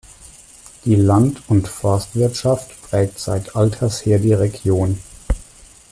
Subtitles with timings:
[0.83, 4.97] Die Land- und Forstwirtschaft prägt seit alters her die Region.